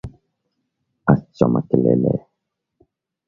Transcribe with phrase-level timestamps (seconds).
[1.13, 2.13] Acha makelele